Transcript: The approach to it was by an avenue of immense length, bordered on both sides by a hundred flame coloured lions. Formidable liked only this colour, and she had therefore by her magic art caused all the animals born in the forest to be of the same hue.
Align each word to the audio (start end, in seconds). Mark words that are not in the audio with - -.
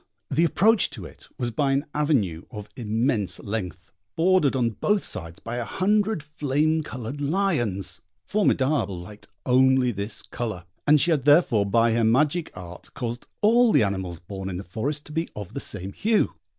The 0.31 0.45
approach 0.45 0.89
to 0.97 1.05
it 1.05 1.27
was 1.37 1.51
by 1.51 1.73
an 1.73 1.85
avenue 1.93 2.45
of 2.49 2.69
immense 2.75 3.39
length, 3.39 3.91
bordered 4.15 4.55
on 4.55 4.71
both 4.71 5.05
sides 5.05 5.37
by 5.39 5.57
a 5.57 5.63
hundred 5.63 6.23
flame 6.23 6.81
coloured 6.81 7.21
lions. 7.21 8.01
Formidable 8.25 8.97
liked 8.97 9.27
only 9.45 9.91
this 9.91 10.23
colour, 10.23 10.65
and 10.87 10.99
she 10.99 11.11
had 11.11 11.25
therefore 11.25 11.67
by 11.67 11.91
her 11.93 12.03
magic 12.03 12.49
art 12.57 12.91
caused 12.95 13.27
all 13.41 13.71
the 13.71 13.83
animals 13.83 14.19
born 14.19 14.49
in 14.49 14.57
the 14.57 14.63
forest 14.63 15.05
to 15.05 15.11
be 15.11 15.29
of 15.35 15.53
the 15.53 15.59
same 15.59 15.93
hue. 15.93 16.33